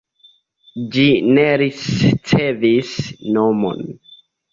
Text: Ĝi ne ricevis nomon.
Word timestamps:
Ĝi 0.95 1.03
ne 1.35 1.43
ricevis 1.61 2.95
nomon. 3.37 3.85